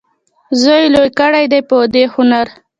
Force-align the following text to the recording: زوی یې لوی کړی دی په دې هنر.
زوی 0.61 0.79
یې 0.83 0.91
لوی 0.93 1.09
کړی 1.19 1.43
دی 1.51 1.59
په 1.69 1.75
دې 1.93 2.03
هنر. 2.13 2.47